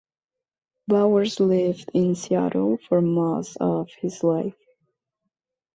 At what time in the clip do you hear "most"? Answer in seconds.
3.03-3.57